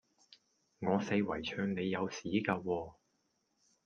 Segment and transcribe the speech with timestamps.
[0.79, 2.93] 我四圍唱你有屎架喎